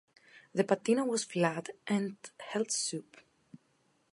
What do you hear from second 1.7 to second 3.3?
and held soup.